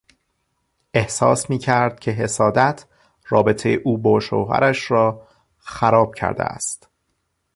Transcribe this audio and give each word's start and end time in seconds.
احساس 0.93 1.49
میکرد 1.49 1.99
که 1.99 2.11
حسادت 2.11 2.85
رابطهی 3.27 3.75
او 3.75 3.97
با 3.97 4.19
شوهرش 4.19 4.91
را 4.91 5.27
خراب 5.57 6.15
کرده 6.15 6.43
است. 6.43 6.89